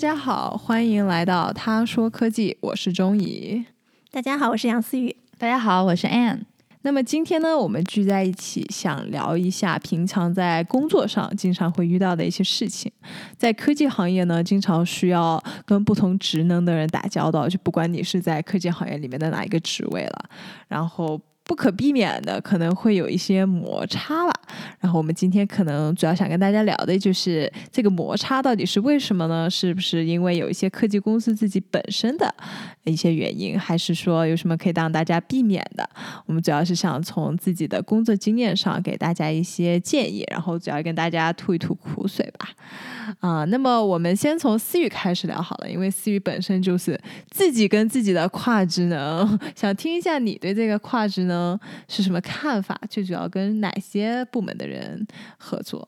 [0.00, 3.62] 家好，欢迎来到他说科技，我是钟怡。
[4.10, 5.14] 大家好，我是杨思雨。
[5.36, 6.40] 大家好，我是 Anne。
[6.80, 12.90] 那么今天呢，我们聚在一起，想聊一下平常在工作上经常会遇到的一些事情。
[13.36, 20.24] 在科技行业呢，经常需要跟不同职能的人打交道，就不管你是在科技行业里面的哪一个职位了，
[20.66, 21.20] 然后。
[21.42, 24.32] 不可避免的可能会有一些摩擦吧，
[24.80, 29.48] 然后我们今天可能主要想跟大家聊的就是这个摩擦到底是为什么呢？
[29.50, 32.34] 是不是因为有一些科技公司自己本身的
[32.84, 35.88] 一些原因，还是说有什么可以让大家避免的？
[36.26, 42.48] 我们主要是想从自己的工作经验上给大家一些建议，然后主要跟大家吐一吐苦水吧。
[43.18, 46.98] 啊，那么我们先从思雨开始聊好了，因为思雨本身就是
[47.30, 52.80] 自己跟自己的跨职能，想听一下你对这个跨职能是什么看法？
[52.88, 55.86] 最主要跟哪些部部门的人合作？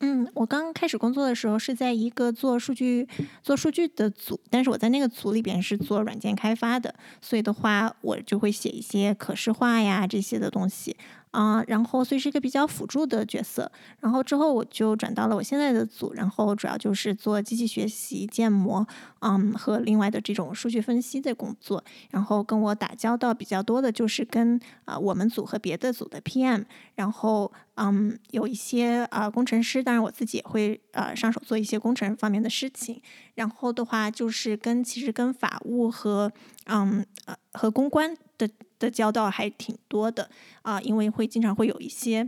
[0.00, 3.08] 嗯，我刚开始工作的时候是在一个做数据
[3.42, 10.94] 做数据的组，但是我在那个组里边是做软件开发的，所以的话我就会写一些可视化呀这些的东西。
[11.30, 18.84] 啊，然后所以是一个比较辅助的角色，然后之后我就转到了我现在的组，然后主要就是做机器学习、建模，
[19.20, 21.82] 嗯，和另外的这种数据分析的工作。
[22.10, 26.64] 然后跟我打交道比较多的就是跟啊我们组和别的组的 PM，
[26.96, 33.00] 然后嗯有一些啊工程师，当然我自己也会呃上手做一些工程方面的事情。
[33.36, 36.30] 然后的话就是跟其实跟法务和
[36.66, 38.14] 嗯呃和公关
[38.46, 38.54] 的。
[38.80, 40.30] 的交道还挺多的
[40.62, 42.26] 啊，因为会经常会有一些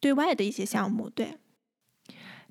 [0.00, 1.10] 对外的一些项目。
[1.10, 1.36] 对，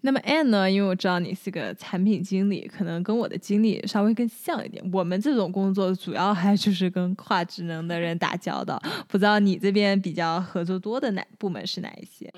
[0.02, 0.70] 那么 Anne 呢？
[0.70, 4.88] 因为我知道你是个产品经理，可能跟我的经历稍微更像一点。
[4.94, 12.32] 我们这种工作主要还就是跟跨职能的人打交道，不知道你这边比较合作多的哪部门是哪一些？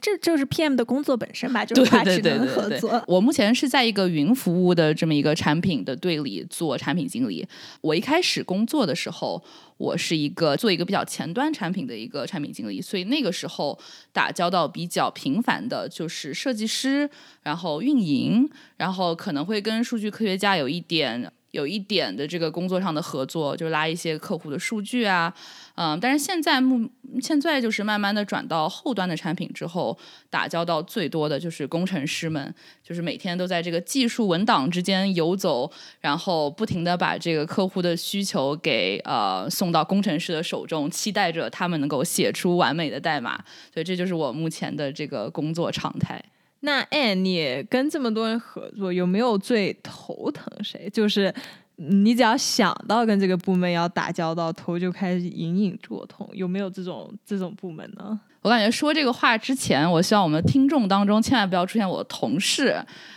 [0.00, 3.02] 这就是 PM 的工作本身吧， 就是跨职能合作。
[3.06, 7.46] 我目前是在一个云服务的这么一个产品的队里做产品经理。
[7.80, 9.42] 我一开始工作的时候，
[9.76, 13.78] 我是一个做一个比较前端产品的一个产品经理，所以那个时候
[14.12, 17.08] 打交道比较频繁的就是设计师，
[17.42, 21.30] 然后运营，然后可能会跟数据科学家有一点。
[21.52, 25.32] 有一点的这个工作上的合作，就拉一些客户的数据啊，
[25.76, 26.88] 嗯，但是现在目
[27.20, 29.98] 现在就是慢慢的转到后端的产品之后，
[30.28, 32.54] 打交道最多的就是工程师们，
[32.84, 35.70] 就是每天都在这个技术文档之间游走，
[36.00, 43.42] 然后不停的把这个客户的需求给呃送到工程师的手中，期待着他们能够写出完美的代码，
[43.72, 46.22] 所以这就是我目前的这个工作常态。
[46.60, 50.90] 那哎，你跟这么多人合作，有没有最头疼谁？
[50.90, 51.32] 就是
[51.76, 56.28] 你只要想到跟这个部门要打交道，头就开始隐隐作痛。
[56.32, 58.18] 有没有这种这种部门呢？
[58.42, 62.76] 我感觉说这个话之前，我希望我们听众当中千万不要出现我的同事。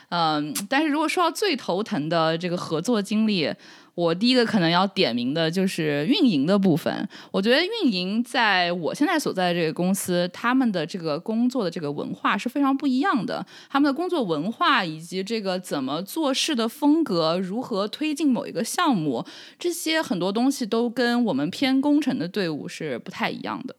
[0.10, 3.52] 嗯，但是如果说到最头疼的这个合作经历。
[3.94, 7.08] 我第一个可能要点名的就是运营的部分。
[7.32, 13.46] 我觉得运营在我现在所在的这个公司，他们的这个工作的这个文化是非常不一样的。
[13.70, 19.26] 他们的工作文化以及这个怎么做事的风格，如何推进某一个项目，
[19.60, 23.76] 这些很多东西都跟我们偏工程的队伍是不太一样的。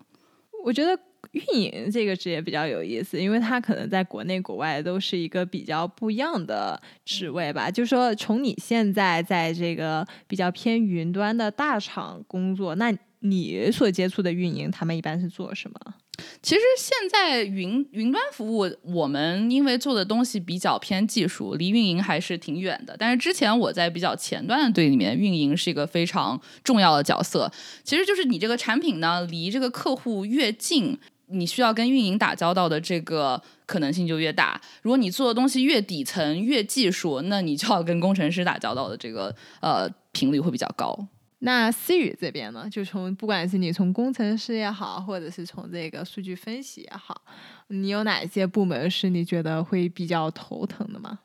[0.64, 0.98] 我觉得。
[1.32, 7.70] 运营这个职业比较有意思，因为它可能在国内国外都是一个比较不一样的职位吧。
[7.70, 15.94] 就说从你现在在这个比较偏云端的大厂工作，那你所接触的运营，他们一般是做什么？
[16.42, 22.94] 其实现在云云端服务，我们因为做的东西比较偏技术，离运营还是挺远的。
[22.98, 27.50] 但是之前我在比较前端的队里面，运营是一个非常重要的角色。
[27.82, 30.98] 其实就是你这个产品呢，离这个客户越近。
[31.32, 34.60] 你需要跟运营打交道的这个可能性就越大。
[34.82, 40.96] 如果你做的东西越底层、越技术，那你就要跟工程师打交道的这个呃频率会比较高。
[41.44, 47.20] 那思雨这边呢，就从不管是你从工程师也好，或者是从这个数据分析也好，
[47.66, 51.18] 你有哪些部门是你觉得会比较头疼的吗？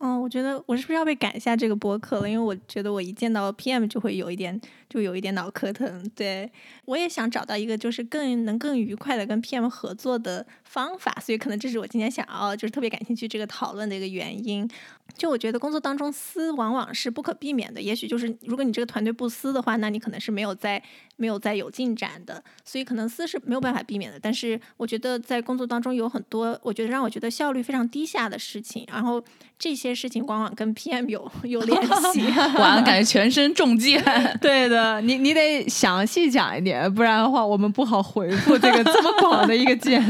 [0.00, 2.28] 哦，我觉得我是不是要被赶下这个播客了？
[2.28, 6.04] 因为我觉得我一见到 PM 就会有一点，就有一点脑壳疼。
[6.16, 6.50] 对
[6.84, 10.44] 我也想找到一个就是更能更愉快的跟 PM 合作的
[10.74, 14.68] 方法，所以可能这是我今天想要就是特别感兴趣这个讨论的一个原因。
[15.16, 20.82] 就我觉得工作当中撕往往是不可避免的，也许就是如果你这个团队不撕的话，那你可能是没有在
[21.16, 24.18] 没有在有进展的，所以可能撕是没有办法避免的。
[24.20, 29.22] 但是我觉得在工作当中有很多我觉得让我觉得效率非常低下的事情，然后
[29.56, 31.80] 这些事情往往跟 PM 有有联
[32.12, 32.22] 系，
[32.58, 34.02] 完了感觉全身中箭。
[34.40, 40.02] 对的，你你得详细讲一点，不然的话我们不好回复这个这么广的一个键。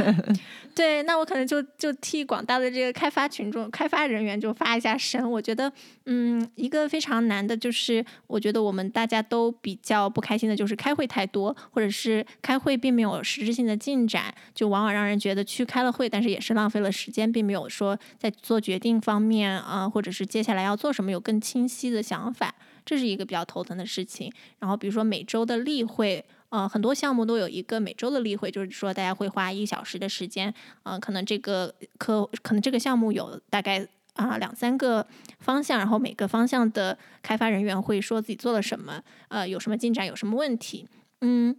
[0.75, 5.31] 对，那我可能就就替广大的这个开发群众、开发人员就发一下声。
[5.31, 5.73] 我觉得，
[6.07, 22.53] 嗯，一个非常难的就是，我觉得我们大家都比较不开心的就是开会太多，或者是开会并没有实质性的进展，就往往让人觉得去开了会，但是也是浪费了时间，并没有说在做决定方面啊，或者是接下来要做什么有更清晰的想法，
[22.85, 24.33] 这是一个比较头疼的事情。
[24.59, 26.25] 然后比如说每周的例会。
[26.55, 30.55] 呃，很多项目都有一个每周的例会，就是说大家会花一小时的时间，
[30.85, 35.05] 呃，可能这个科可能这个项目有大概啊两三个
[35.41, 40.87] 方向，然后每个方向的开发人员会说自己做了什么，呃，有什么进展，有什么问题，
[41.23, 41.57] 嗯。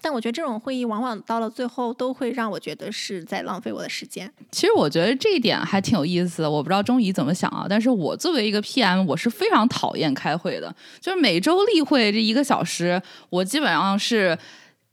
[0.00, 4.30] 但我觉得这种会议往往到了最后都会让我觉得是在浪费我的时间。
[4.50, 7.66] 其实我觉得这一点还挺有意思的，我不知道钟怡怎么想啊。
[7.68, 13.00] 但是我作为一个 PM，我是非常讨厌开会的，就是每周例会这一个小时，
[13.30, 14.38] 我基本上是。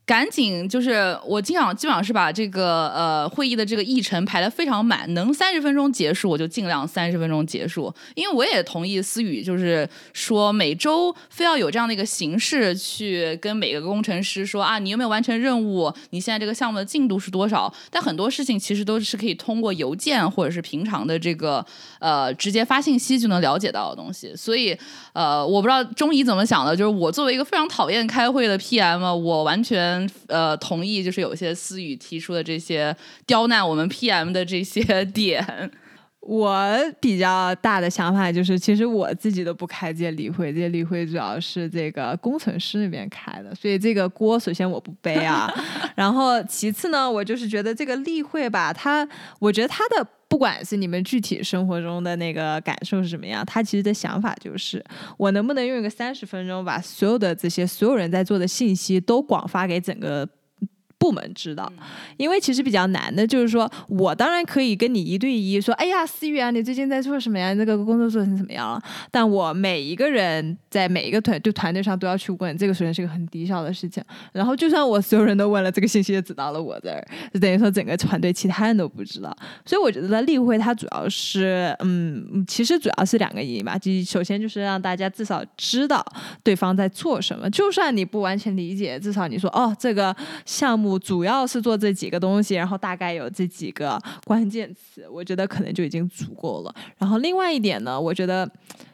[0.05, 7.93] 赶紧就是我经常基本上是把这个呃会议的这个议程排得非常满，能三十分钟结束我就尽量三十分钟结束。
[8.13, 15.89] 因为我也同意思雨，就是说每周非要有这样的一个形式去跟每个工程师说啊，你有没有完成任务？
[16.09, 17.73] 你现在这个项目的进度是多少？
[17.89, 21.65] 但很多事情其实都是可以通过邮件或者是平常的这个
[21.99, 24.35] 呃直接发信息就能了解到的东西。
[24.35, 24.77] 所以
[25.13, 29.93] 呃，我不知道钟怡怎么想的，就是我作为一个非常讨厌开会的 PM，我完全。
[30.27, 32.95] 呃，同意，就是有些思雨提出的这些
[33.25, 35.71] 刁难我们 PM 的这些点。
[36.25, 36.57] 我
[37.01, 45.53] 比较大的想法就是，其实我自己都不开这些例会，这些例会主要是这个工程师那边开的，所以这个锅首先我不背啊。
[45.95, 49.05] 然后其次呢，我就是觉得这个例会吧，它，
[49.39, 54.81] 我觉得它的不管是你们具体生活中的那个感受是什么样，它其实的想法就是，
[55.17, 60.27] 我能不能用一个三十分钟把所有的这些所有人在做的信息都广发给整个。
[61.03, 61.69] 部门知道，
[62.15, 67.53] 因为其实比较难的，就是说我当然可以跟你一对一说，哎呀，思雨啊，你最近在做什么呀？
[67.53, 68.81] 这个工作做成怎么样了？
[69.11, 74.01] 但我每一个人在每一个团队团队上都要去问，这个首先是个很低效的事情。
[74.31, 79.35] 然后就算我所有人都问了，这个信息也只到了我这儿，就等于说整个团队其他人都不知道。
[79.65, 83.77] 所以我觉得例会它主要是，嗯，其实主要是两个意义吧。
[83.77, 86.01] 就首先就是让大家至少知道
[86.43, 90.15] 对方在做什么，就算你不完全理解，至少你说哦，这个
[90.45, 90.92] 项目。
[90.99, 96.75] 主要是做这几个东西，然后大概有这几个关键词，我觉得可能就已经足够了。
[96.97, 98.49] 然后另外一点呢，我觉得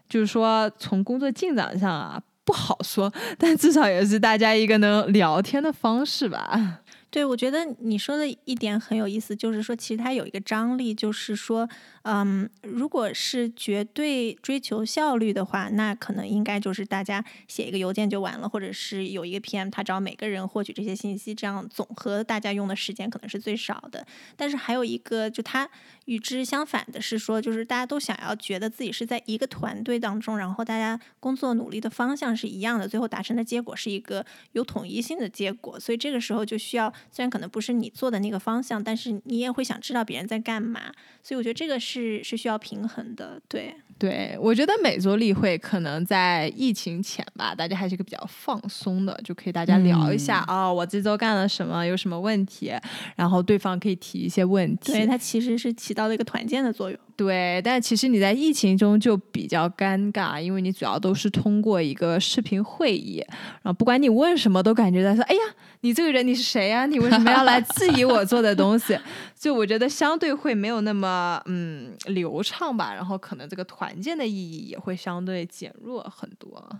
[0.07, 6.81] 就是说从工作进展上啊不好说，但至少也是大家一个能聊天的方式吧。
[7.11, 11.69] 对，我觉得你说的一点很有意思，就是说其实它有一个张力，就是说。
[12.03, 24.03] 嗯，如果是绝对追求效率的话，那可能应该就是大家写一个邮件就完了，或者是有一个 PM，他找每个人获取这些信息，这样总和大家用的时间可能是最少的。
[24.35, 25.69] 但是还有一个，就它
[26.05, 35.79] 与之相反的是说，就是大家都想要觉得自己是在一个团队当中，然后大家工作努力的方向是一样的，最后达成的结果是一个有统一性的结果。
[35.79, 40.81] 所以这个时候就需要，虽然可能不是你做的那个方向，但是你也会想知道别人在干嘛。
[41.21, 41.89] 所以我觉得这个是。
[41.99, 52.71] 是是需要平衡的，对对，我觉得每周例会可能在疫情前吧，大家还是一个比较放松的，就可以大家聊一下啊，我这周干了什么，有什么问题，
[53.15, 56.99] 然后对方可以提一些问题，对，它其实是起到了一个团建的作用。
[57.19, 63.21] 对，但其实你在疫情中就比较尴尬，因为你主要都是通过一个视频会议，
[63.61, 65.41] 然后不管你问什么，都感觉在说：“哎呀，
[65.81, 66.85] 你这个人你是谁呀？
[66.85, 68.97] 你为什么要来质疑我做的东西？”
[69.37, 76.79] 就我觉得相对会没有那么嗯流畅吧，然后可能这个团建的意义也会相对减弱很多。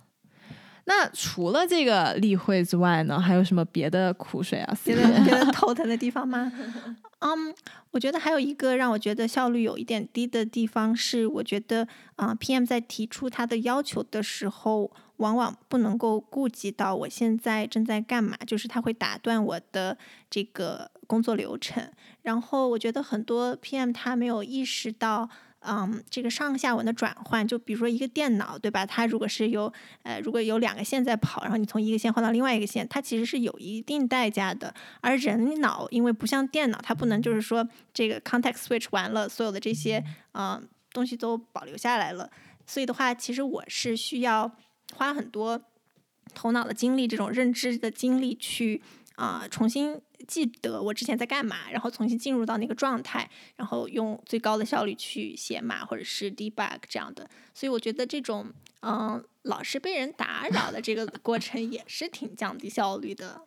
[0.90, 4.76] 那除了这个例会之外呢，还有什么别的苦水啊？
[4.84, 6.52] 别的别的头疼的地方吗？
[7.20, 7.54] 嗯，
[7.92, 19.96] 我觉得还有一个让我觉得效率有一点低的地方是，我觉得啊，PM 在提出他的要求的时候，往往不能够顾及到我现在正在干嘛，就是他会打断我的
[20.28, 21.88] 这个工作流程。
[22.24, 25.30] 然后我觉得很多 PM 他没有意识到。
[25.62, 28.86] 嗯，这个上下文的转换，就比如说一个电脑，对吧？
[28.86, 29.72] 它如果是有
[30.04, 34.74] 呃，如果有两个线在跑，然后你从一个线换到另外一个线，它其实是有一定代价的。
[35.02, 42.30] 而人脑因为不像电脑，它不能就是说这个 context switch 完了，所有的这些嗯东西都保留下来了。
[42.66, 44.50] 所以的话，其实我是需要
[44.96, 45.62] 花很多
[46.34, 48.82] 头脑的精力，这种认知的精力去
[49.16, 50.00] 啊重新。
[50.28, 57.30] 记得我之前在干嘛，然后重新进入到那个状态，然后用最高的效率去写码或者是 debug 这样的。
[57.54, 58.48] 所以我觉得这种
[58.82, 63.42] 嗯老是被人打扰的这个 过程也是挺降低效率的。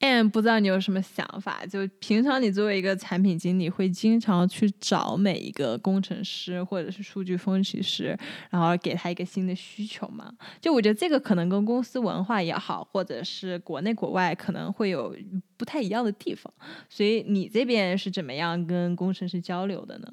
[0.00, 1.64] ，and 不知道你有什么想法？
[1.64, 8.18] 就平常你作为一个产品经理，会经常去找每一个工程师或者是数据分析师，
[8.50, 10.34] 然后给他一个新的需求吗？
[10.60, 15.16] 就我觉得这个可能跟公司文化也好，或者是国内国外可能会有
[15.56, 16.52] 不太一样的地方。
[16.88, 20.08] 所以你这边是怎么样跟工程师交流的呢？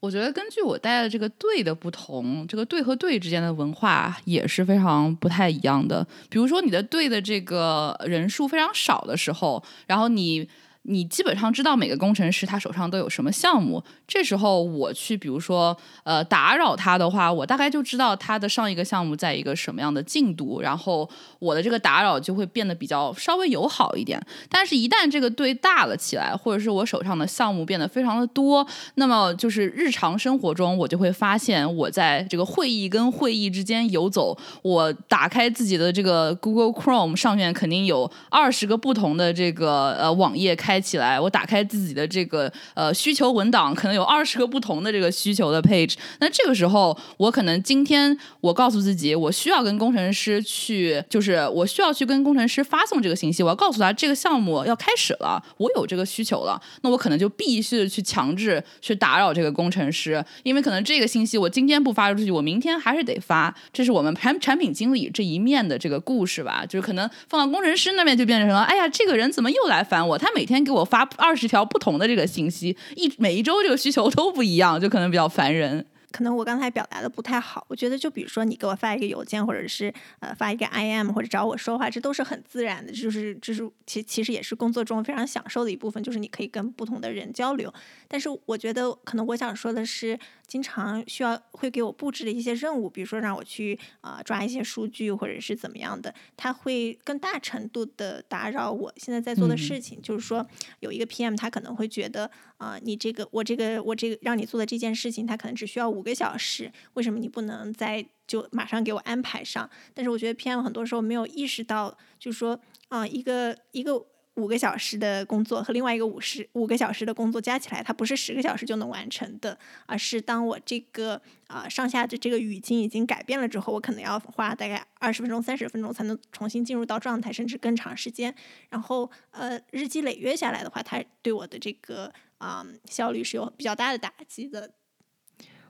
[0.00, 6.06] 我觉得根据我带的这个队的不同，这个队和队之间的文化也是非常不太一样的。
[6.28, 10.48] 比如说你的队的这个人数非常少的时候，然后你。
[10.86, 24.20] 你基本上知道每个工程师他手上都有什么项目，这时候我去，比如说，呃，打扰他的话，我大概就知道他的上一个项目在一个什么样的进度，然后我的这个打扰就会变得比较稍微友好一点。
[24.50, 40.73] 但是，一旦这个队大了起来，或者是我手上的项目变得非常的多，那么就是日常生活中，我就会发现我在这个会议跟会议之间游走，我打开自己的这个 Google Chrome 上面肯定有二十个不同的这个呃网页开。
[40.74, 45.94] 开起来，我打开自己的这个呃需求文档，可能有二十个不同的这个需求的 page。
[46.18, 56.60] 那这个时候，我可能今天我告诉自己，我需要跟工程师去，就是我需要去跟工程师发送这个信息，我要告诉他这个项目要开始了，我有这个需求了。
[56.82, 63.54] 那我可能就必须去强制去打扰这个工程师，因为可能这个信息我今天不发出去，我明天还是得发。
[63.72, 70.18] 这是我们产 产品经理这一面的这个故事吧，就是可能放到工程师那边就变成了，哎呀，这个人怎么又来烦我？
[70.18, 70.63] 他每天。
[70.64, 75.84] 给我发二十条不同的这个信息，一每一周这个需求都不一样，就可能比较烦人。
[76.14, 87.74] 可能我刚才表达的不太好，我觉得就比如说你给我发一个邮件，或者是呃发一个 IM，或者找我说话，这都是很自然的，就是就是其其实也是工作中非常享受的一部分，就是你可以跟不同的人交流。
[88.06, 90.16] 但是我觉得可能我想说的是，
[90.46, 100.00] 经常需要会给我布置的一些任务，比如说让我去啊抓一些数据，或者是怎么样的，他会更大程度的打扰我现在在做的事情。
[100.00, 100.46] 就是说
[100.78, 102.30] 有一个 PM，他可能会觉得
[102.64, 106.04] 啊你这个我这个我这个让你做的这件事情，它可能只需要五。
[106.04, 109.68] 个小时，为什么你不能在就马上给我安排上？
[109.94, 114.04] 但是我觉得偏很多时候没有意识到，就是说啊，一个一个
[114.36, 128.34] 五个小时的工作和另外一个五十五个小时的工作加起来，它不是十个小时就能完成的，而是当我这个啊上下的这个语境已经改变了之后，我可能要花大概二十分钟、三十分钟才能重新进入到状态，甚至更长时间。
[128.70, 134.72] 然后呃，日积累月下来的话，它对我的这个啊效率是有比较大的打击的。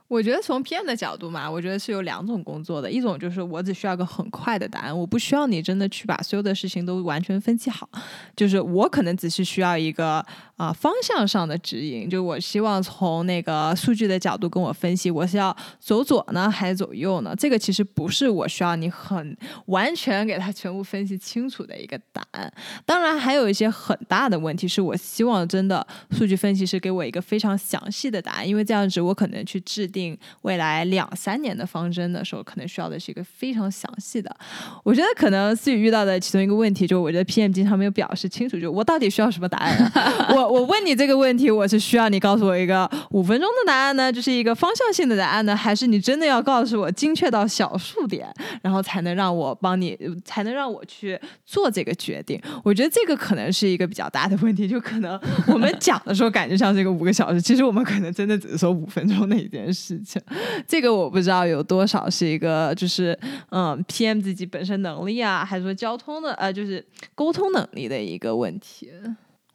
[0.07, 7.89] 我觉得从 PM 的角度嘛，我觉得是有两种工作的，一种就是我只需要个很快的答案，我不需要你真的去把所有的事情都完全分析好，
[8.35, 10.23] 就是我可能只是需要一个
[10.57, 17.33] 啊方向上的指引，就我希望从那个数据的角度跟我分析，我是要走左呢还是走右呢？
[17.35, 19.35] 这个其实不是我需要你很
[19.67, 22.53] 完全给他全部分析清楚的一个答案。
[22.85, 29.85] 当然还有一些很大的问题是我希望真的数据分析师给我一个非常详细的答案，因为这样子我可能去制。
[29.95, 34.35] 定未来两三年的方针的时候，可能需要的是一个非常详细的。
[34.83, 39.91] 我觉得可能思雨遇到的其中一个问题，就是我觉得 PM 经常没有表示清楚，就我到底需要什么答案？
[40.35, 48.27] 我我问你这个问题，我是需要你告诉我一个五分钟的答案呢，就是一个方向性的答案呢，还是你真的要告诉我精确到小数点，
[48.61, 52.39] 然后才能让我帮你，才能让我去做这个决定？
[52.63, 59.99] 我觉得这个可能是一个比较大的问题，就可能我们讲的时候感觉像是一个五个小时，其实我们可能真的只是说五分钟的一件事。
[60.05, 60.21] 情，
[60.67, 63.17] 这个我不知道有多少是一个，就是
[63.49, 66.85] 嗯，PM 自己本身能力啊，还是说交通的呃，就是
[67.15, 68.91] 沟通能力的一个问题。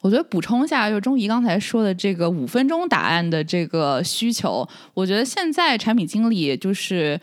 [0.01, 7.19] 我觉得补充一下，就是钟怡刚才说的这个五分钟答案的这个需求，我觉得现在产品经理就是。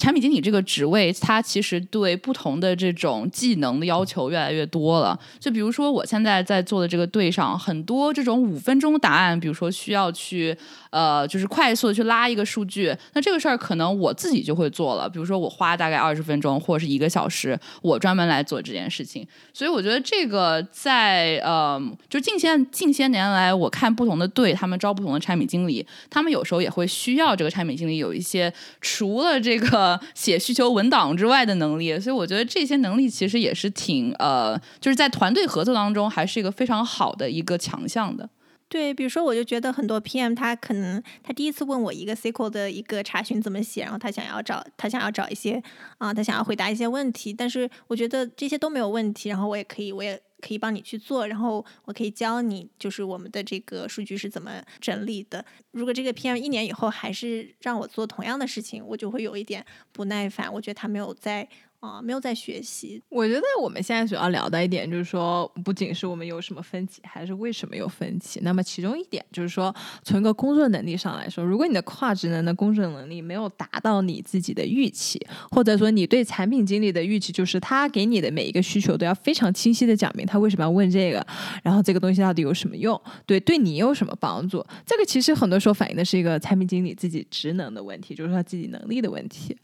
[0.00, 5.18] 产品经理这个职位，它其实对不同的这种技能的要求越来越多了。
[5.40, 10.56] 就比如说，我现在在做的这个队上，很多这种五分钟答案，比如说需要去
[10.90, 15.08] 呃，就是快速的去拉一个数据，那这个事儿可能我自己就会做了。
[15.08, 19.26] 比如说，我花大概二十分钟或者是一个小时，我专门来做这件事情。
[19.52, 29.68] 所以我觉得这个在呃，就近些近些年来，我看不同的队，他们招不同的产品经理，他们有时候也会需要这个产品经理有一些除了这个。
[30.14, 38.28] 写需求文档之外的能力，所以我觉得这些能力其实也是挺呃，就是在团队合作当中还是一个非常好的一个强项的。
[38.68, 45.62] 对，比如说我就觉得很多 PM 他可能他第一次问我一个 SQL 的一个查询怎么写，然后他想要找他想要找一些
[45.98, 50.20] 啊，他想要回答一些问题，但是我觉得这些都没有问题，然后我也可以我也。
[50.40, 55.44] 可以帮你去做，然后我可以教你，就是我们的这个数据是怎么整理的。
[55.72, 60.52] 如果这个 PM 一年以后还是让我做同样的事情，我就会有一点不耐烦。
[60.52, 61.48] 我觉得他没有在
[61.80, 63.00] 啊、没有在学习。
[63.08, 68.40] 我觉得我们现在主要聊的一点就是说，不仅是我们有什么分歧，还是为什么有分歧。
[68.42, 81.24] 那么其中一点就是说，从一个工作能力上来说，如果你的跨职能的工作能力没有达到你自己的预期，或者说你对产品经理的预期就是他给你的每一个需求都要非常清晰的讲明他为什么要问这个，
[81.62, 84.64] 然后这个东西到底有什么用，对对你有什么帮助。
[84.84, 89.56] 这个其实很多时候反映的是一个产品经理自己职能的问题，就是他自己能力的问题。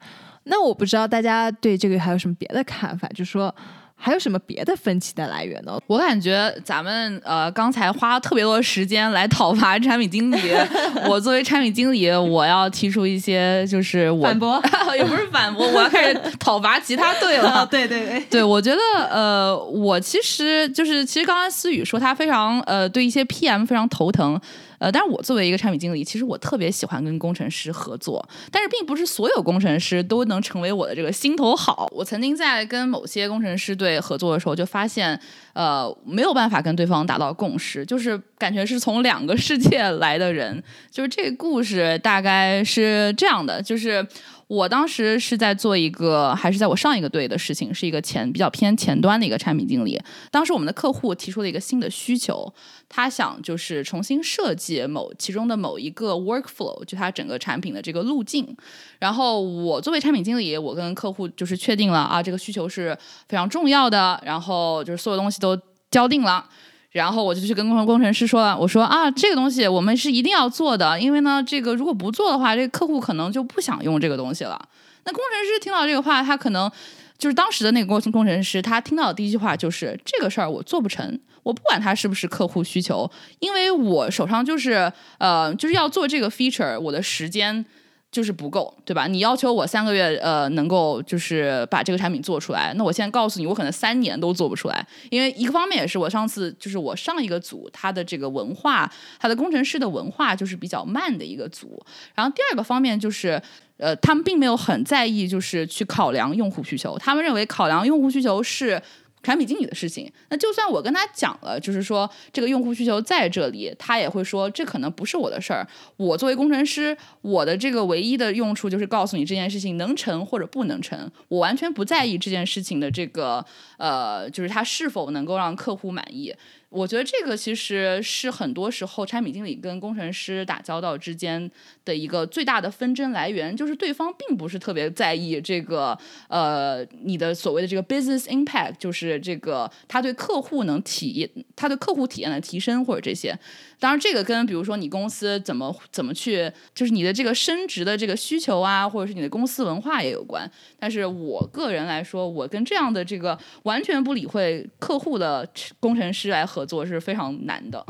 [0.44, 3.54] 那我不知道大家对这个还有什么别的看法，就是说
[3.96, 5.78] 还有什么别的分歧的来源呢？
[5.86, 10.38] 我感觉咱们呃刚才花了特别多的时间来讨伐产品经理，
[11.08, 14.62] 我作为产品经理，我要提出一些就是我反驳
[14.96, 17.64] 也不是反驳，我要开始讨伐其他队了。
[17.70, 24.38] 对对对，对，我觉得呃，我其实就是其实刚才思雨说他非常呃对一些 PM 非常头疼。
[24.84, 31.88] 呃，但是我作为一个产品经理，其实我特别喜欢跟工程师合作，但是并不是所有工程师都能成为我的这个心头好。
[31.90, 35.18] 我曾经在跟某些工程师对合作的时候，就发现，
[35.54, 40.62] 呃，没有办法跟对方达到共识，就是感觉是从两个世界来的人。
[40.90, 44.06] 就是这个故事大概是这样的，就是。
[44.46, 50.00] 我当时是在做一个，还是在我上一个队的事情，是一个前比较偏前端的一个产品经理。
[50.30, 52.52] 当时我们的客户提出了一个新的需求，
[52.88, 58.56] 他想就是重新设计某其中的某一个 workflow，就他整个产品的这个路径。
[58.98, 62.96] 然后我作为产品经理，我跟客户就是确定了啊，这个需求是
[63.28, 65.58] 非常重要的，然后就是所有东西都
[65.90, 66.46] 交定了。
[66.94, 74.56] 然后我就去跟工程工程师说了，我说啊，这个东西我们是一定要做的，因为呢，这个如果不做的话，这个客户可能就不想用这个东西了。
[75.02, 76.70] 那工程师听到这个话，他可能
[77.18, 83.10] 就是当时的那个工程工程师，他听到的第一句话就是这个事儿我做不成，我不管他是不是客户需求，
[83.40, 87.66] 因为我手上就是呃就是要做这个 feature，我的时间。
[88.14, 89.08] 就是不够，对吧？
[89.08, 103.42] 你要求我三个月，呃，能够就是把这个产品做出来，那我现在告诉你，我可能三年都做不出来，因为一个方面也是我上次就是我上一个组，它的这个文化，它的工程师的文化就是比较慢的一个组，然后第二个方面就是，
[103.78, 108.80] 呃，他们并没有很在意，就是去考量用户需求，他们认为考量用户需求是。
[109.24, 115.66] 产品经理的事情，那就算我跟他讲了，就是说这个用户需求在这里，他也会说这可能不是我的事儿。
[115.96, 123.44] 我作为工程师，我的这个唯一的用处就是告诉你这件事情能成或者不能成，我完全不在意这件事情的这个
[123.78, 126.34] 呃，就是它是否能够让客户满意。
[126.74, 131.48] 我觉得这个其实是很多时候产品经理跟工程师打交道之间
[131.84, 135.96] 的一个最大的纷争来源，就是对方并不是特别在意这个
[136.28, 143.38] 呃你的所谓的这个 business impact，就是这个他对客户能体验，他对客户体验的提升或者这些。
[143.84, 150.50] 当然，这个跟比如说你公司怎么怎么去，就是你的这个升职的这个需求啊，或者是你的公司文化也有关。
[150.78, 155.46] 但是我个人来说，我跟这样的这个完全不理会客户的
[155.80, 157.84] 工程师来合作是非常难的。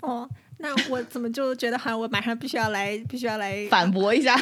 [0.00, 4.36] 哦，那我怎么就觉得好像我马上必须要来，必须要来反驳一下，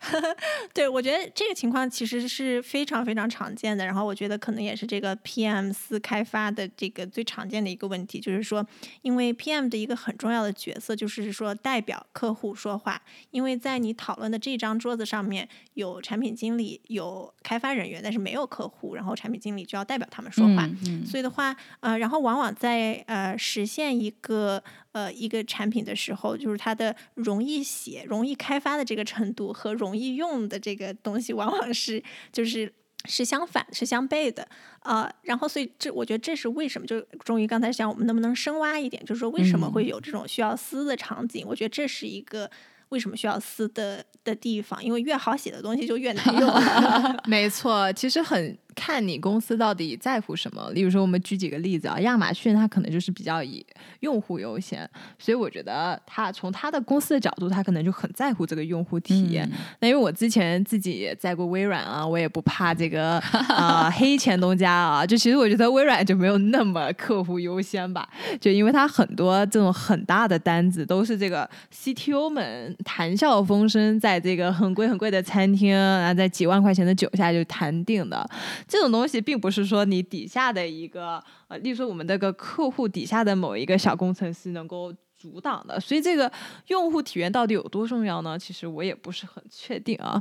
[0.72, 8.66] 对，我觉得这个情况其实是非常非常常见的，然后我觉得可能也是这个 PM 四开发的这个最常见的一个问题，就是说，
[9.02, 21.04] 因为 PM 的一个很重要的角色就是说代表客户说话，因为在你讨论的这张桌子上面有产品经理、有开发人员，但是没有客户，然后产品经理就要代表他们说话，嗯。
[21.04, 32.72] 所以的话，呃，然后往往在呃实现一个呃一个产品的时候，就是它的容易写、容易开发的这个程度和容易用的这个东西，往往是就是
[33.04, 34.46] 是相反、是相悖的。
[34.82, 41.44] 呃，然后所以这我觉得这是为什么，就终于刚才讲我们能不能深挖一点，就是说为什么嗯会有这种需要撕的场景？
[41.46, 42.50] 我觉得这是一个。
[42.90, 44.84] 为什么需要撕的的地方？
[44.84, 46.52] 因为越好写的东西就越难用。
[47.24, 50.70] 没错，其实很看你公司到底在乎什么。
[50.72, 53.64] 例如说，我们举几个例子啊，亚马逊它可能就是比较以
[54.00, 59.46] 用户优先，所以我觉得它从它的公司的角度，它可能就很在乎这个用户体验。
[59.46, 65.06] 嗯那因为我之前自己也在过微软啊，我也不怕这个啊、呃黑前东家啊。
[65.06, 68.08] 就其实我觉得微软就没有那么客户优先吧，
[68.40, 78.28] 就因为它很多这种很大的单子都是这个 CTO 们谈笑风生，在这个很贵很贵的餐厅啊，在几万块钱的酒下就谈定的。
[78.66, 84.92] 这种东西并不是说你底下的一个呃，例如说我们这个客户底下的某一个小工程师能够。
[85.20, 86.32] 阻挡的，所以这个
[86.68, 88.38] 用户体验到底有多重要呢？
[88.38, 90.12] 其实我也不是很确定啊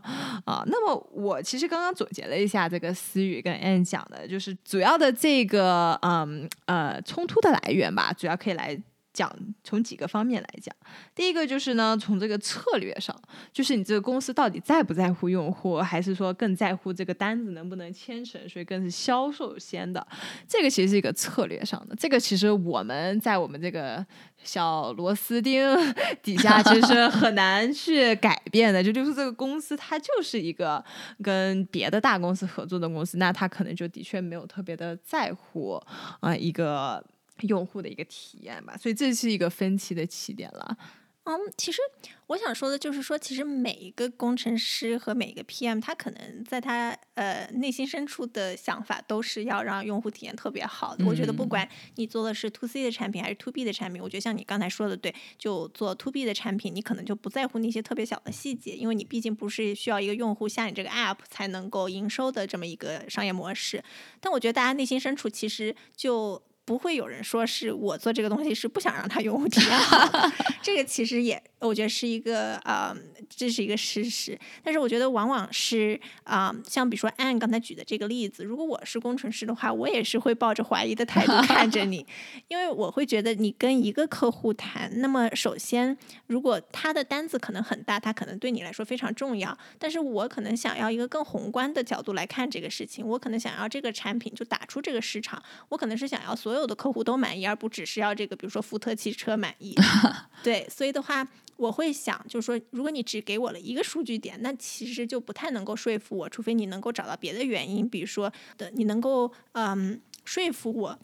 [0.44, 0.62] 啊。
[0.68, 8.78] 那么我其实刚刚总结了一下这个思雨跟 Anne 讲的，就是主要的这个嗯呃冲突的来源吧，主要可以来。
[9.20, 9.30] 讲
[9.66, 10.74] 从几个方面来讲。
[11.14, 13.14] 第一个就是呢，从这个策略上，
[13.52, 20.06] 就是你这个公司到底在不在乎用户，还是说更在乎这个单子能不能签成，所以更是销售先的。
[20.48, 21.94] 这个其实是一个策略上的。
[21.98, 24.06] 这个其实我们在我们这个
[24.42, 25.62] 小螺丝钉
[26.24, 28.82] 底下，其实 很难去改变的。
[28.82, 30.82] 就就是这个公司，它就是一个
[31.22, 35.74] 跟别的大公司合作的公司，那它可能就的确没有特别的在乎
[36.22, 37.04] 啊一个。
[37.48, 40.78] 用户的一个体验吧，所以这是一个分歧的起点了。
[41.26, 41.80] 嗯，其实
[42.28, 51.06] 我想说的就是说，其实每一个工程师和每一个 PM，他可能在他呃内心深处的想法都是要让用户体验特别好的。
[51.06, 63.84] 我觉得不管你做的是 To C 的产品还是 To B 的产品，我觉得像你刚才说的，对，就做 To B 的产品，你可能就不在乎那些特别小的细节，因为你毕竟不是需要一个用户下你这个 App 才能够营收的这么一个商业模式。
[64.20, 66.42] 但我觉得大家内心深处其实就。
[66.70, 70.30] 不会有人说是我做这个东西是不想让他用户体验好，
[70.62, 72.96] 这个其实也我觉得是一个呃，
[73.28, 74.40] 这是一个事实。
[74.64, 82.06] 但是我觉得往往是啊，像比如说安刚才举的这个例子，如果我是工程师的话，我也是会抱着怀疑的态度 看着你，
[82.50, 96.59] 因为我会觉得你跟一个客户谈，那么首先如果他的单子可能很大，他可能对你来说非常重要，但是我可能想要一个更宏观的角度来看这个事情，我可能想要这个产品就打出这个市场，我可能是想要所有。
[96.60, 99.74] 所有的客户都满意，而不只是要这个，比如说福特汽车满意。
[100.44, 111.00] 对，所以的话，我会想，就是说，如果你只给我了一个数据点，那其实就不太能够说服我，除非你能够找到别的原因，比如说的，你能够嗯说服我，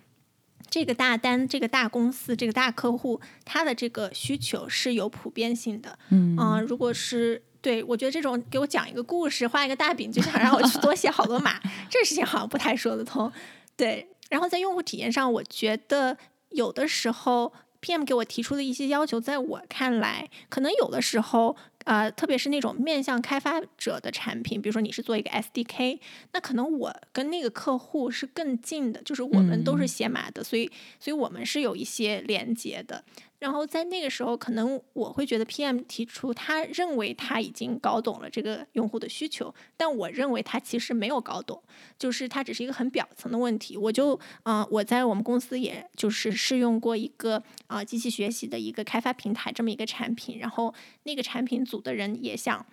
[0.70, 5.98] 这个大单、这个大公司、这个大客户，他的这个需求是有普遍性的。
[6.10, 13.32] 嗯，如果是对我觉得这种给我讲一个故事、画一个大饼，就想让我去多写好多码，这事情好像不太说得通。
[13.78, 14.10] 对。
[14.30, 16.18] 然后在用户体验上，我觉得
[16.50, 26.00] 有的时候 PM 给我提出的一些要求，在我看来，可能有的时候，呃，特别是那种面向开发者的产品，比如说你是做一个 SDK，
[26.34, 30.66] 那可能我跟那个客户是更近的，就是我们都是写码的，所以，
[31.00, 33.04] 所以我们是有一些连接的。
[33.40, 41.62] 然后在那个时候，可能我会觉得 PM 提出他认为他已经搞懂了这个用户的需求，但我认为他其实没有搞懂，
[42.00, 43.78] 就是他只是一个很表层的问题。
[43.78, 52.66] 我就啊，我在我们公司也就是试用过一个啊机器学习的一个开发平台这么一个产品，然后那个产品组的人也想。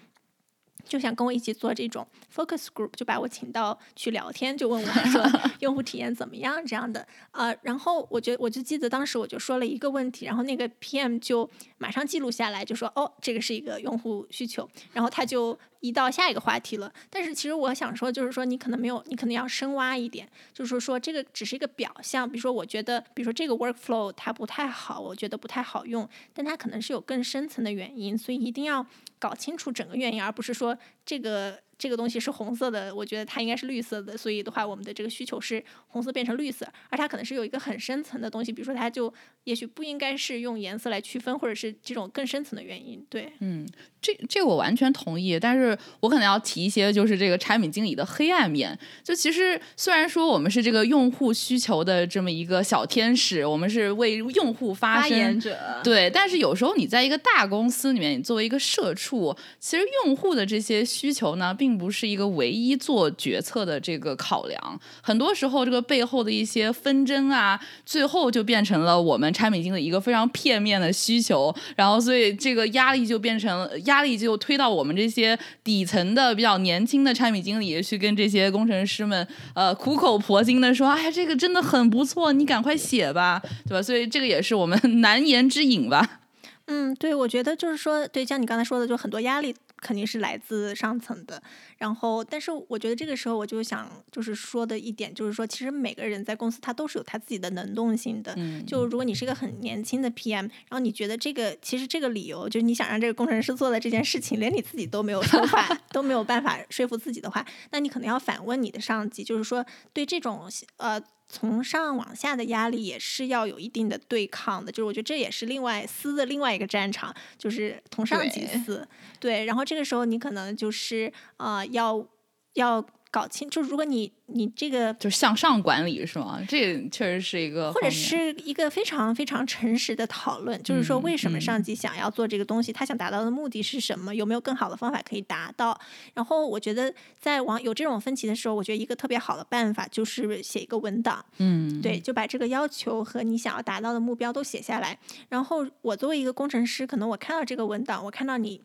[0.85, 5.23] 就想跟我一起做这种 focus group，就把我请到去聊天，就问我说
[5.61, 7.07] 用户体验怎么样这样的。
[7.31, 16.91] 呃，然后我觉得我就记得当时我就说了一个问题，然后那个 PM 就马上记录下来，就说哦，这个是一个用户需求，然后他就移到下一个话题了。
[17.11, 22.27] 但是其实我想说，就是说你可能没有，你可能要深挖一点，就是说这个只是一个表象。
[22.27, 28.87] 比如说，我觉得，比如说这个 workflow 它不太好，我觉得不太好用，但它可能是有更深层的原因，所以一定要。
[29.19, 31.61] 搞清楚整个原因，而不是说这个。
[31.83, 43.05] 这个东西是红色的，我觉得它应该是绿色的，所以的话，我们的这个需求是红色变成绿色，而它可能是有一个很深层的东西，比如说它就也许不应该是用颜色来区分，或者是这种更深层的原因。
[43.11, 43.67] 对，嗯，
[44.01, 48.79] 这这个我完全同意，但是我可能要提一些，就是这个产品经理的黑暗面。
[49.03, 83.83] 就其实虽然说我们是这个用户需求的这么一个小天使，我们是为用户发声者，对，但是有时候你在一个大公司里面，你作为一个社畜，其实用户的这些需求呢，并并不是一个唯一做决策的这个考量，很多时候这个背后的一些纷争啊，最后就变成了我们产品经理一个非常片面的需求，然后所以这个压力就变成压力就推到我们这些底层的比较年轻的产品经理去跟这些工程师们呃苦口婆心的说，哎，这个真的很不错，你赶快写吧，对吧？
[83.83, 86.21] 所以这个也是我们 难言之隐吧。
[86.67, 89.55] 嗯，对，我觉得就是说，对，像你刚才说的，就很多压力。
[89.83, 91.43] 肯定是来自上层的，
[91.77, 98.33] 然后，但是我觉得这个时候我就想，就是说的一点，就是说，其实每个人在公司他都是有他自己的能动性的。
[98.37, 98.65] 嗯。
[98.65, 111.03] 就如果你是一个很年轻的 PM，然后你觉得这个其实这个理由，就是你想让这个工程师做的这件事情，连你自己都没有说法， 都没有办法说服自己的话，那你可能要反问你的上级，就是说对这种呃。
[111.35, 118.87] 从上往下的压力也是要有一定的对抗的，就是我觉得这也是另外撕的另外一个战场，就是同上级撕。
[119.19, 122.07] 对，然后这个时候你可能就是呃要
[122.53, 126.41] 要搞清，就如果你你这个就是向上管理是吗？
[126.49, 135.79] 这确实是一个，或者是一个非常非常诚实的讨论，就是说为什么上级想要做这个东西，他想达到的目的是什么，有没有更好的方法可以达到？
[136.15, 144.99] 然后我觉得在网有这种分歧的时候，我觉得一个特别好的办法就是写一个文档，嗯，对，就把这个要求和你想要达到的目标都写下来。
[145.29, 148.63] 然后我作为一个工程师，可能我看到这个文档，我看到你。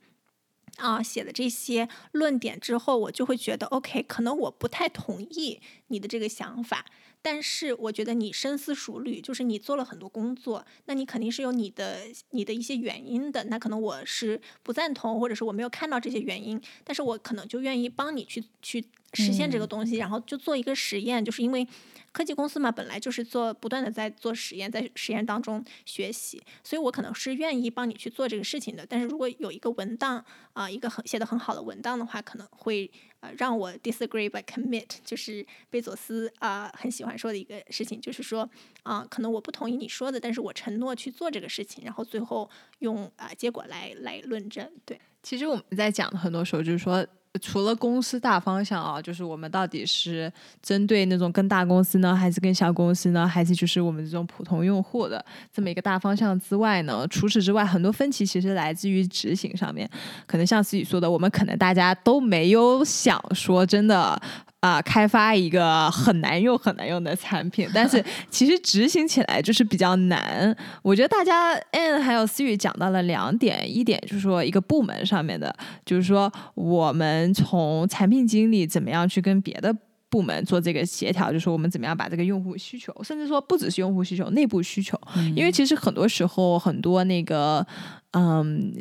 [0.77, 6.85] 啊，写的这些论点之后，我就会觉得，OK，可能我不太同意你的这个想法，
[7.29, 13.43] 但是我觉得你深思熟虑，就是你做了很多工作，那你肯定是有你的你的一些原因的。
[13.49, 21.67] 那可能我是不赞同，或者是我没有看到这些原因，但是我可能就愿意帮你去去实现这个东西，然后就做一个实验，就是因为。
[22.13, 28.83] 科技公司嘛，本来就是做不断的在做实验，在实验当中学习，所以我可能是愿意帮你去做这个事情的。
[28.89, 32.89] 但是如果有一个文档啊，一个很写的很好的文档的话，可能会
[33.37, 38.49] 让我 disagree but commit，就是贝佐斯啊很喜欢说的一个事情，就是说
[38.83, 44.69] 啊，可能我不同意你说的，但是我承诺去做这个事情，然后最后用啊结果来来论证。
[44.85, 47.05] 对，其实我们在讲的很多时候就是说。
[47.37, 55.23] 除了公司大方向啊，就是我们到底是针对那种更大公司呢，还是更小公司呢，还是就是我们这种普通用户的
[55.53, 57.07] 这么一个大方向之外呢？
[57.09, 59.89] 除此之外，很多分歧其实来自于执行上面。
[60.25, 64.21] 可能像思雨说的，我们可能大家都没有想说真的。
[64.61, 70.55] 啊，开发一个很难用、很难用的产品，但是 其实执行起来就是比较难。
[70.81, 79.73] 我觉得大家 N 还有思雨讲到了两点，一点就是说一个部门上面的，就是说我们从产品经理怎么样去跟别的
[80.09, 84.99] 部门做这个协调，就是我们怎么样把这个用户需求，甚至说不只是用户需求，内部需求，
[85.35, 87.65] 因为其实很多时候很多那个。
[88.11, 88.73] 嗯，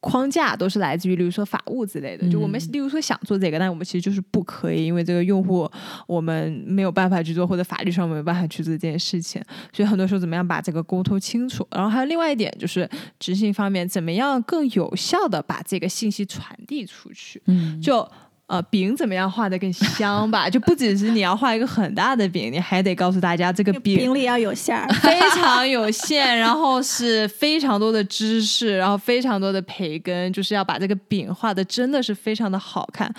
[0.00, 2.28] 框架都是来自于，例如说法务之类的。
[2.30, 5.68] 就我们，例如说想做这个，但我们其实就是不可以，因为这个用户
[6.06, 9.42] 我们没有办法去做，或者法律上没有办法去做这件事情。
[9.72, 11.66] 所以很多时候，怎么样把这个沟通清楚？
[11.72, 17.42] 然后还有另外一点，就是执行方面，怎么样更有效的把这个信息传递出去？
[17.46, 18.06] 嗯，就。
[18.50, 20.50] 呃，饼怎么样画的更香吧？
[20.50, 33.14] 就不只是你要画一个很大的饼，你还得告诉大家这个饼饼里要有馅儿， 非常有馅，然后是非常多的芝士，然后非常多的培根，就是要把这个饼画的真的是非常的好看。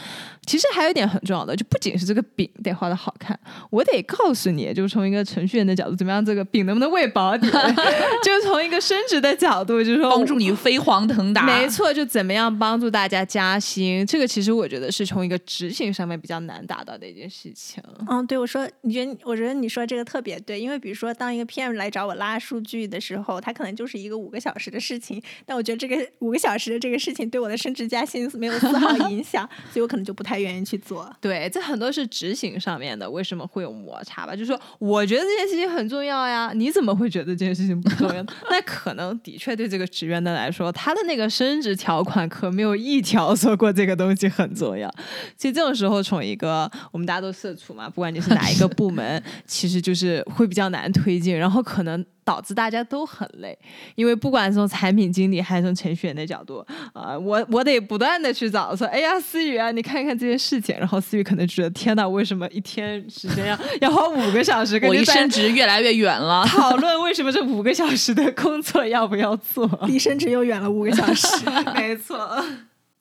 [0.46, 3.40] 其实还有一点很重要的，就不仅是这个饼得画的好看，
[3.70, 7.48] 我得告诉你，就是从一个程序员的角度，怎么样这个饼能不能喂饱你？
[8.22, 11.44] 就从一个升职的角度，就是说帮助你飞黄腾达。
[11.44, 14.06] 没错，就怎么样帮助大家加薪？
[14.06, 17.84] 这个其实我觉得是从一个执行上面比较难达到的一件事情。
[18.10, 19.16] 嗯，对，我说，你觉得？
[19.24, 30.32] 我觉得你说这个特别对，因为比如说，当一个 PM 来找我拉数据的时候，他可能就是一个五个小时的事情，但我觉得这个五个小时的这个事情对我的升职加薪没有丝毫影响， 所以我可能就不太。
[30.32, 34.32] 太愿意去做，对，这很多是执行上面的，为什么会有摩擦吧？
[34.34, 38.24] 就是说，我觉得这件事情很重要呀，你怎么会觉得这件事情不重要？
[38.50, 44.90] 那可能的确对这个职员的来说，他的那个升职条款可没有一条说过这个东西很重要。
[45.38, 52.06] 其实这种时候，从一个我们大家都社畜嘛，不管你是哪一个部门， 其实就是会比较难推进，然后可能。
[52.24, 53.58] 导致大家都很累，
[53.96, 64.80] 因为不管是从产品经理还是从程序员的角度，啊，我我得不断的去找说，哎呀，思雨啊，你看看这件事情，然后思雨可能觉得，天哪，为什么一天时间要要花五个小时？
[64.84, 66.46] 我离升职越来越远了。
[66.48, 69.68] 讨论为什么这五个小时的工作要不要做？
[69.88, 71.28] 离升职又远了五个小时。
[71.74, 72.46] 没错。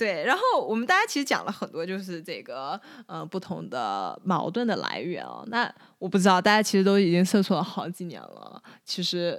[0.00, 5.44] 对，然后我们大家其实讲了很多，就是这个呃不同的矛盾的来源啊。
[5.48, 9.38] 那我不知道大家其实都已经测错了好几年了，其实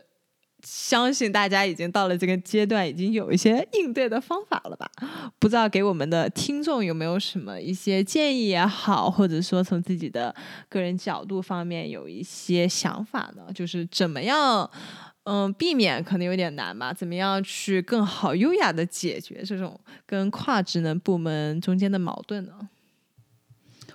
[0.62, 4.88] 相信大家已经到了这个阶段，已经有一些应对的方法了吧？
[5.40, 10.36] 不知道给我们的听众有没有什么一些建议也好，或者说从自己的
[10.70, 13.52] 个人角度方面有一些想法呢？
[13.52, 14.70] 就是怎么样？
[15.24, 16.92] 嗯，避免可能有点难吧？
[16.92, 22.54] 怎么样去更好、优雅的解决这种跟跨职能部门中间的矛盾呢？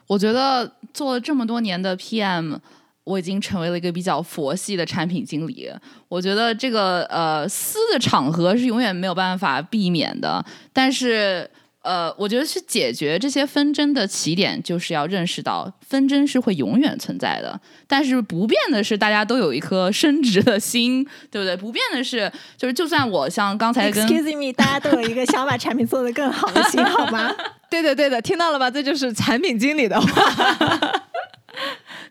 [0.06, 2.58] 我觉得做了这么多年的 PM，
[3.02, 5.68] 我已经成为了一个比较佛系的产品经理。
[6.08, 11.50] 我觉得这个呃私的场合是永远没有办法避免的，但是。
[11.86, 17.60] 呃，我觉得去解决这些纷争的起点，就是要认识到纷争是会永远存在的。
[17.86, 21.56] 但是不变的是，大家都有一颗升职的心，对不对？
[21.56, 27.32] 不变的是，就是就算我像刚才跟 Excuse me，大家都有一个想把产品做得更好的心，好吗？
[27.70, 28.68] 对的，对的，听到了吧？
[28.68, 31.05] 这就是产品经理的话。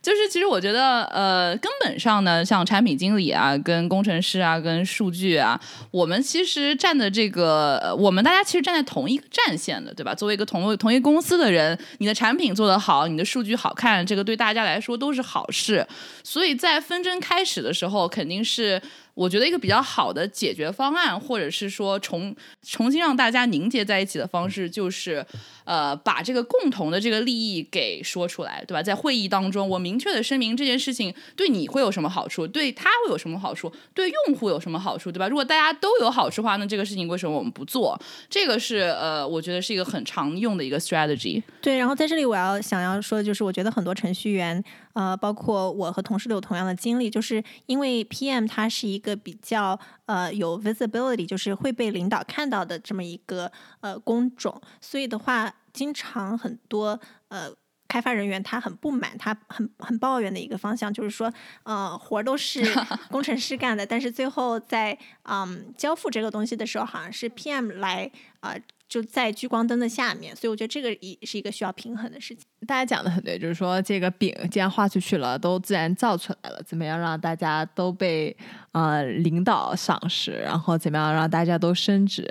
[0.06, 10.14] 就是其实我觉得，呃，根本上呢，像产品经理啊、跟工程师啊、跟数据啊，我们其实站的这个，我们大家其实站在同一个战线的，对吧？
[10.14, 15.84] 作为一个同同一公司的人，你的产品做得好，你的数据好看，这个对大家来说都是好事。
[16.24, 18.80] 所以在纷争开始的时候，肯定是。
[19.16, 25.26] 我觉得一个比较好的解决方案，或者是说重重新让大家凝结在一起的方式，就是
[25.64, 28.84] 呃把这个共同的这个利益给说出来，对吧？
[28.84, 35.28] 在会议当中，我明确的声明这件事情对你会有什么好处，对他会有什么好处，对用户有什么好处，对吧？
[35.28, 37.98] 如果大家都有好处的话，那这个事情为什么我们不做？
[38.30, 41.42] 这个是呃，我觉得是一个很常用的一个 strategy。
[41.62, 44.62] 对，然后在这里我要想要说的就是，我觉得很多程序员，
[44.96, 57.54] 呃，包括我和同事都有同样的经历，就是因为 PM 它是一个比较呃有 visibility，就是会被领导看到的这么一个呃工种，所以的话，经常很多呃。
[57.88, 61.32] 开发人员他很不满，他很很抱怨的一个方向就是说，
[61.64, 62.62] 呃，活儿都是
[63.12, 68.60] 工程师干的，但是最后在嗯交付这个东西的时候，好像是 PM 来呃
[68.96, 72.46] 就在聚光灯的下面，所以我觉得这个也是一个需要平衡的事情。
[72.66, 78.34] 大家讲的很对，就是说这个饼既然画出去了，都自然造出来了，怎么样让大家都被
[78.72, 82.26] 呃领导赏识，然后怎么样让大家都升职？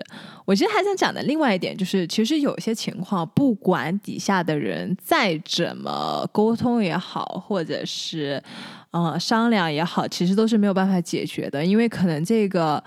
[0.47, 8.43] 我其实还想讲的另外一点就是，其实有些情况，不管底下的人再怎么沟通也好，或者是
[8.93, 12.83] 呃商量也好，其实都是没有办法解决的，因为可能这个。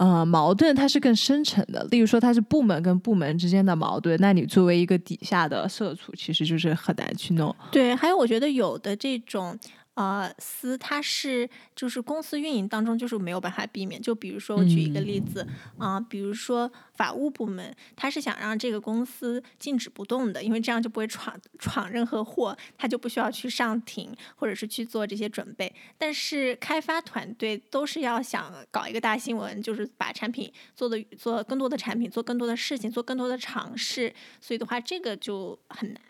[0.00, 7.54] 呃，矛盾它是更深层的，例如说它是部门跟部门之间的矛盾，那你作为一个底下的社畜，其实就是很难去弄。
[7.70, 9.54] 对，还有我觉得有的这种
[9.94, 14.00] 呃司，它是就是公司运营当中就是没有办法避免。
[14.00, 15.46] 就比如说我举一个例子
[15.78, 25.74] 啊、比如说法务部门，他是想让这个公司静止不动的，因为这样就不会闯闯任何祸，他就不需要去上庭或者是去做这些准备。
[25.98, 36.00] 但是开发团队都是要想搞一个大新闻，就是把产品做的做更多的产品，做更多的事情，做更多的尝试，所以的话这个就很难。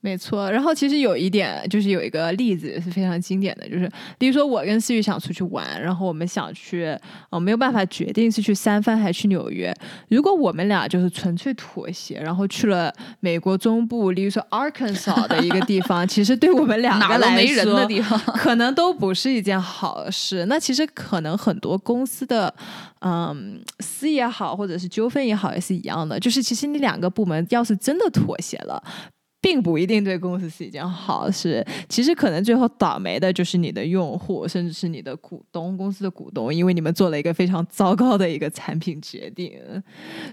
[0.00, 6.96] 没错，然后其实有一点就是有一个例子是非常经典的，就是比如说我跟思雨想出去玩，然后我们想去，
[7.30, 9.74] 呃，没有办法决定是去三藩还是去纽约。
[10.08, 20.46] 如果我们俩就是纯粹妥协，然后去了美国中部，例如说 Arkansas 的一个地方，其实对我们两个来说的地方，可能都不是一件好事。
[20.46, 22.54] 那其实可能很多公司的，
[23.00, 26.20] 嗯，私也好，或者是纠纷也好，也是一样的。
[26.20, 28.80] 就是其实你两个部门要是真的妥协了。
[29.40, 39.52] 并不一定对公司是一件好事，其实可能最后倒霉的就是你的用户，甚至是你的股东，公司的股东，因为你们做了一个非常糟糕的一个产品决定。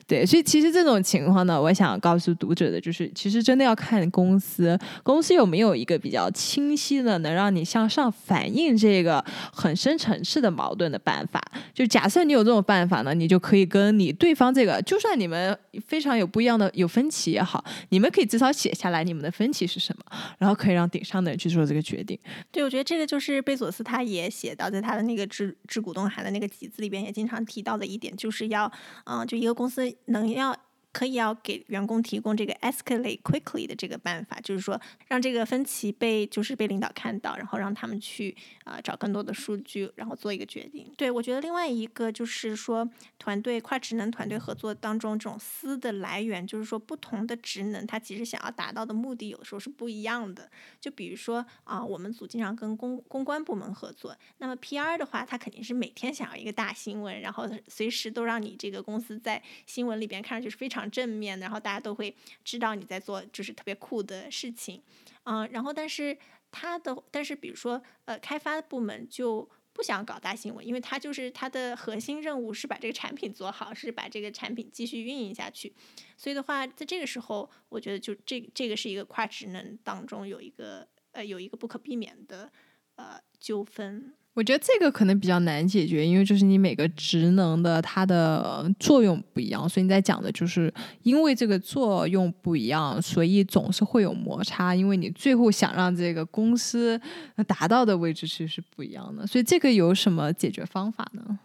[0.08, 11.42] 对，所以其实这种情况呢，我想告诉读者的就是，其实真的要看公司，公司有没有一个比较清晰的能让你向上反映这个很深层次的矛盾的办法。
[11.74, 20.04] 就假设你有这种办法呢，你就可以跟你对方这个，就算你们非常有不一样的有分歧也好，你们可以至少写下来你们的分歧是什么，
[20.40, 22.20] 然后可以让顶上的人去做这个决定。
[22.52, 28.72] 对，我觉得这个就是贝佐斯他也写到，在他的那个致致股东函的那个集子里边，也经常提到的一点，就是要，
[29.06, 30.56] 嗯、就一个公司能要。
[30.96, 34.80] 可以要给员工提供这个 escalate quickly 的这个办法，就是说
[35.10, 40.90] 让这个分歧被就是被领导看到，然后让他们去啊、找更多的数据，然后做一个决定。
[40.96, 50.50] 对我觉得另外一个就是说团队跨职能团队合作当中这种私的来源，就是说不同的职能它其实想要达到的目的有的时候是不一样的。
[50.80, 64.82] 就比如说啊、我们组经常跟公公关部门合作，那么 PR 的话，它肯定是每天想要一个大新闻，然后随时都让你这个公司在新闻里边看上去是非常正面，然后大家都会知道你在做就是特别酷的事情，
[65.24, 66.18] 嗯、然后但是
[66.52, 69.50] 他的但是比如说呃开发部门就。
[69.76, 75.76] 不想搞大新闻，因为他就是他的核心任务是把这个产品做好，是把这个产品继续运营下去。
[76.16, 82.50] 所以的话，在这个时候，我觉得就这这个是一个跨职能当中有一个呃有一个不可避免的
[82.96, 84.14] 呃纠纷。
[84.36, 90.72] 我觉得这个可能比较难解决，因为就是你每个职能的它的作用不一样，所以你在讲的就是
[91.04, 97.00] 因为这个作用不一样，所以总是会有摩擦，因为你最后想让这个公司
[97.48, 101.40] 达到的位置其实是不一样的，所以这个有什么解决方法呢？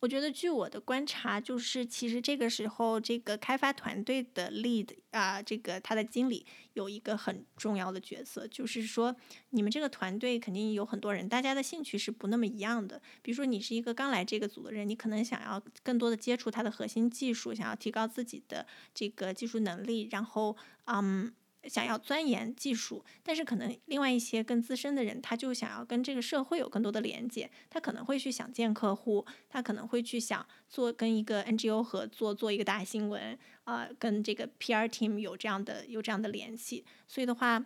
[0.00, 9.16] 我觉得，据我的观察，就是其实这个时候，这个开发团队的 lead 啊、这个他的经理有一个很重要的角色，就是说，
[9.50, 13.02] 你们这个团队肯定有很多人，大家的兴趣是不那么一样的。
[13.22, 21.32] 比如说，你是一个刚来这个组的人，你可能想要更多的接触它的核心技术，想要提高自己的这个技术能力，然后，嗯。
[21.64, 36.84] 想要钻研技术，但是可能另外一些更资深的人，他就想要跟这个社会有更多的连接，他可能会去想见客户，他可能会去想做跟一个 NGO 合作，做一个大新闻，啊，跟这个 PR team 有这样的有这样的联系。
[37.06, 37.64] 所以的话，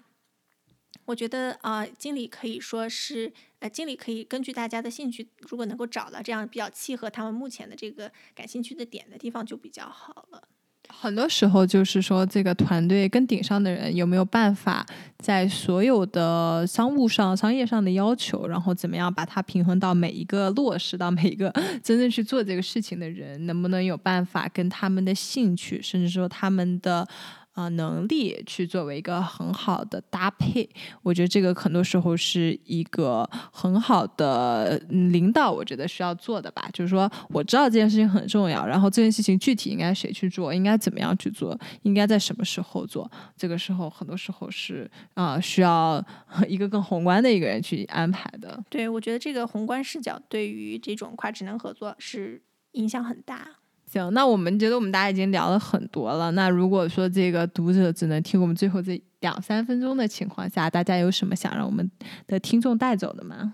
[1.04, 10.48] 我觉得啊，经理可以说是，呃，经理可以根据大家的兴趣，如果能够找到这样比较契合他们目前的这个感兴趣的点的地方，就比较好了。
[11.00, 14.86] 很多时候就是说，这个团队跟顶上的人有没有办法
[15.18, 27.08] 在所有的商务上、商业上的要求，然后怎么样把它平衡到每一个落实到每一个真正去做这个事情的人，能不能有办法跟他们的兴趣，甚至说他们的。
[27.52, 30.68] 啊，能力去作为一个很好的搭配，
[31.02, 36.66] 我觉得这个很多时候是一个很好的领导，我觉得需要做的吧。
[36.72, 46.02] 就是说，我知道这件事情很重要，然后这件事情具体应该谁去做，应该怎么样去做，应该在什么时候做，这个时候很多时候是啊，需要
[46.48, 48.58] 一个更宏观的一个人去安排的。
[48.70, 52.42] 对，我觉得这个宏观视角对于这种跨职能合作是
[52.72, 53.46] 影响很大。
[53.92, 56.30] 行，那我们觉得我们大家已经聊了很多了。
[56.30, 61.90] 那如果说这个读者只能听我们最后这两三分钟的情况下，大家有什么想让我们
[62.26, 63.52] 的听众带走的吗？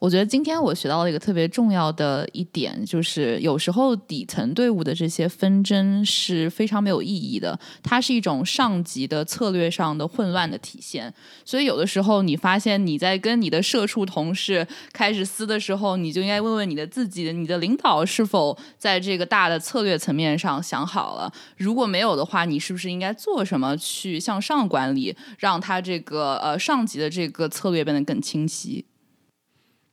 [0.00, 11.12] 我觉得今天我学到了一个特别重要的一点，就是有时候底层队伍的这些纷争是非常没有意义的，它是一种上级的策略上的混乱的体现。
[11.44, 21.30] 所以有的时候你发现你在跟你的社畜同事开始撕的时候，你就应该问问你的自己，你的领导是否在这个大的策略层面上想好了？
[21.58, 28.86] 如果没有的话，你是不是应该做什么去向上管理，让他这个呃上级的这个策略变得更清晰？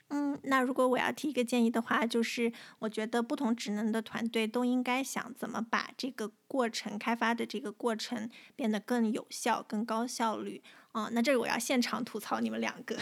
[0.09, 10.63] 嗯，那如果我要提一个建议的话，就是我觉得不同职能的团队都应该想怎么把这个过程开发的这个过程变得更有效、更高效率。
[10.97, 12.97] 哦，那这个我要现场吐槽你们两个，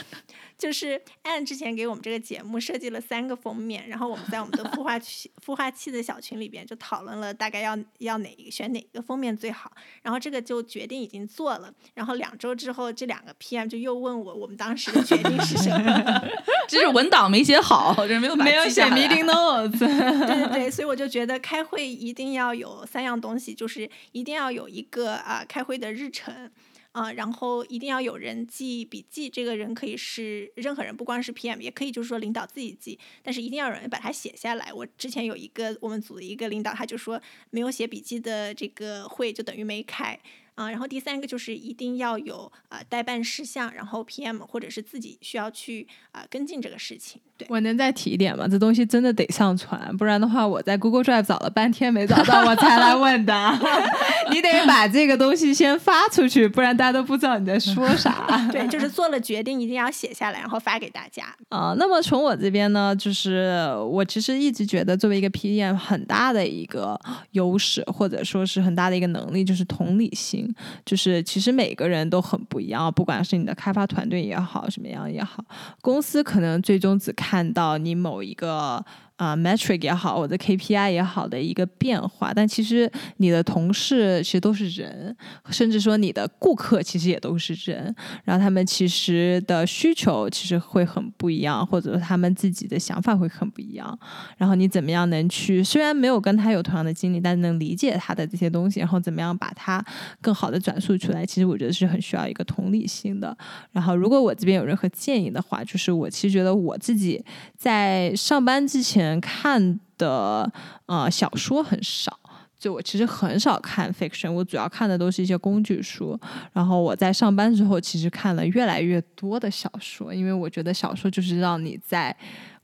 [0.56, 9.70] 就是按之前给我们这个节目设计了三个封面，然后我们在我们的孵化器孵化器的小群里边就讨论了大概要要哪一个选哪个封面最好，
[10.00, 16.24] 然后这个就决定已经做了，然后两周之后这两个 PM 就又问我我们当时的决定是什么，
[16.66, 26.50] 这是文档没写好，这没有没有写 meeting notes，对对 对，所以我就觉得开会一定要有三样东西，就是一定要有一个啊开会的日程。
[26.94, 34.72] 啊，然后一定要有人记笔记，这个人可以是任何人，不光是 PM，也可以就是说领导自己记，但是一定要有人把它写下来。
[34.72, 37.20] 我之前有一个我们组的一个领导，他就说
[37.50, 40.16] 没有写笔记的这个会就等于没开。
[40.54, 47.20] 啊，然后第三个就是一定要有啊代办事项，然后 PM 或者是自己需要去啊跟进这个事情。
[47.36, 48.46] 对我能再提一点吗？
[48.46, 53.34] 这东西真的得上传，不然的话我在 Google Drive 找了半天没找到，我才来问的。
[54.30, 58.24] 你得把这个东西先发出去，不然大家都不知道你在说啥。
[58.52, 61.24] 对，就是做了决定一定要写下来，然后发给大家。
[61.48, 66.98] 啊，那么从我这边呢，就是我其实一直觉得作为一个 PM 很大的一个
[67.32, 70.43] 优势，或者说是很大的一个能力，就是同理心。
[70.84, 75.44] 就是其实每个人都很不一样，不管是你的开发团队也好，什么样也好，
[75.80, 78.84] 公司可能最终只看到你某一个。
[79.16, 85.16] 啊，metric 也好，我的 KPI 也好的一个变化，但其实你的同事其实都是人，
[85.50, 87.94] 甚至说你的顾客其实也都是人，
[88.24, 93.96] 然后他们其实的需求其实会很不一样，或者说他们自己的想法会很不一样。
[94.36, 99.80] 然后你怎么样能去，虽然没有跟他有同样的经历，但是能理解他的这些东西，然后怎么样把它
[100.20, 103.36] 更好的转述出来，其实我觉得是很需要一个同理心的。
[103.70, 107.24] 然后如果我这边有任何建议的话，就是我其实觉得我自己
[107.56, 109.03] 在上班之前。
[109.20, 110.50] 看的
[110.86, 112.18] 呃小说很少，
[112.58, 116.18] 就我其实很少看 fiction，我主要看的都是一些工具书。
[116.52, 122.16] 然后我在上班之后，其实看了越来越多的小说，因为我觉得小说就是让你在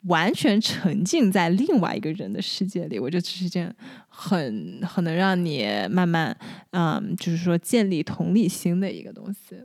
[0.05, 3.75] 完全沉浸在另外一个人的世界里，我觉得这是一件
[4.09, 6.35] 很很能让你慢慢
[6.71, 9.57] 嗯，就是说建立同理心的一个东西。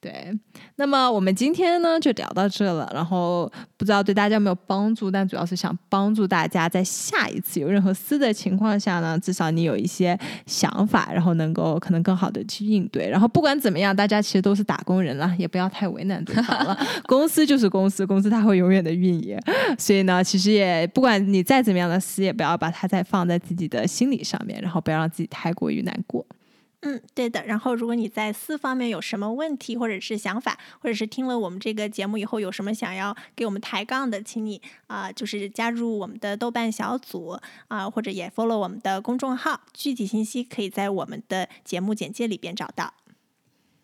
[0.00, 0.32] 对，
[0.76, 13.10] 那么我们今天呢就聊到这了，然后不知道对大家有没有帮助，但主要是想帮助大家在下一次有任何私的情况下呢，至少你有一些想法，然后能够可能更好的去应对。
[13.10, 16.78] 然后不管怎么样，大家其实都是打工人了，也不要太为难对方了。
[17.04, 19.38] 公司就是公司，公司它会永远的运营，
[19.78, 26.24] 所以呢，其实也不管你再怎么样的撕，也不要把它再放在自己的心理上面，然后不要让自己太过于难过。
[26.82, 27.44] 嗯，对的。
[27.44, 39.60] 然后，如果你在四方面有什么问题，或者是想法，或者是听了我们这个节目以后有什么想要给我们抬杠的，请你啊，就是加入我们的豆瓣小组啊，或者也 follow 我们的公众号。
[39.74, 42.94] 具体信息可以在我们的节目简介里边找到。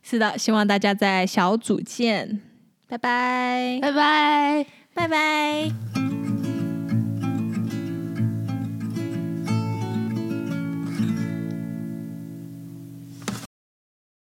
[0.02, 2.40] 是的，希望大家在小组见，
[2.88, 3.78] 拜拜。
[3.82, 4.66] 拜拜。
[4.94, 6.55] 拜拜。